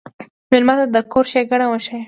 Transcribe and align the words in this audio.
مېلمه 0.51 0.73
ته 0.79 0.85
د 0.93 0.97
کور 1.11 1.25
ښيګڼه 1.31 1.65
وښیه. 1.69 1.97